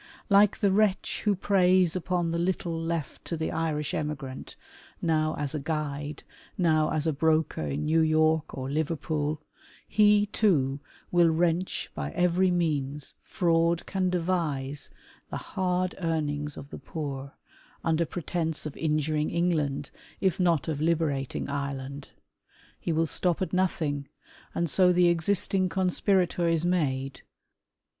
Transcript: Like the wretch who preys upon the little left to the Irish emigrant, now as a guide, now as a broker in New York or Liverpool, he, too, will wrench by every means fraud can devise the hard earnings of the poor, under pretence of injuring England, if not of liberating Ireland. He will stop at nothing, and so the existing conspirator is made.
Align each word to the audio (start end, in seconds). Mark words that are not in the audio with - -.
Like 0.31 0.57
the 0.57 0.71
wretch 0.71 1.21
who 1.25 1.35
preys 1.35 1.95
upon 1.95 2.31
the 2.31 2.39
little 2.39 2.75
left 2.75 3.23
to 3.25 3.37
the 3.37 3.51
Irish 3.51 3.93
emigrant, 3.93 4.55
now 4.99 5.35
as 5.37 5.53
a 5.53 5.59
guide, 5.59 6.23
now 6.57 6.89
as 6.89 7.05
a 7.05 7.13
broker 7.13 7.61
in 7.67 7.85
New 7.85 7.99
York 8.01 8.57
or 8.57 8.67
Liverpool, 8.67 9.43
he, 9.87 10.25
too, 10.25 10.79
will 11.11 11.29
wrench 11.29 11.91
by 11.93 12.09
every 12.13 12.49
means 12.49 13.13
fraud 13.21 13.85
can 13.85 14.09
devise 14.09 14.89
the 15.29 15.37
hard 15.37 15.93
earnings 15.99 16.57
of 16.57 16.71
the 16.71 16.79
poor, 16.79 17.33
under 17.83 18.03
pretence 18.03 18.65
of 18.65 18.75
injuring 18.75 19.29
England, 19.29 19.91
if 20.19 20.39
not 20.39 20.67
of 20.67 20.81
liberating 20.81 21.47
Ireland. 21.47 22.09
He 22.79 22.91
will 22.91 23.05
stop 23.05 23.39
at 23.39 23.53
nothing, 23.53 24.07
and 24.55 24.67
so 24.67 24.91
the 24.91 25.09
existing 25.09 25.69
conspirator 25.69 26.47
is 26.47 26.65
made. 26.65 27.21